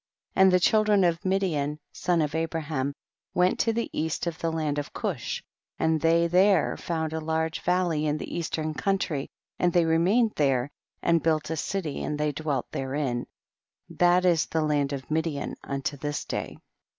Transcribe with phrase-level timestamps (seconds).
[0.35, 0.41] 9.
[0.45, 2.95] And the children of Midian, son of Abraham,
[3.35, 5.43] went to the east of the land of Cush,
[5.77, 9.29] and they there fo\md a large valley in the eastern country,
[9.59, 10.69] and they remained thej'e
[11.03, 13.27] and built a city, and they dwelt therein;
[13.91, 16.57] that is the land of Midian unto tins day.